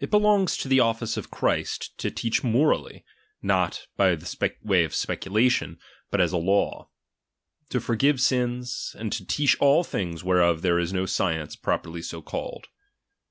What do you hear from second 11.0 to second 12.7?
science, properly so called.